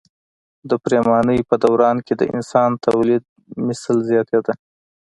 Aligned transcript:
د 0.69 0.71
پریمانۍ 0.83 1.39
په 1.49 1.55
دوران 1.63 1.97
کې 2.05 2.13
د 2.17 2.23
انسان 2.35 2.69
تولیدمثل 2.85 3.97
زیاتېده. 4.09 4.53